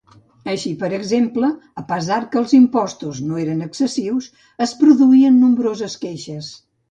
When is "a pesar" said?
1.81-2.17